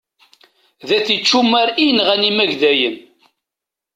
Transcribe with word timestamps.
D 0.87 0.89
at 0.97 1.07
ičumar 1.17 1.67
i 1.73 1.83
yenɣan 1.87 2.27
imagdayen. 2.29 2.97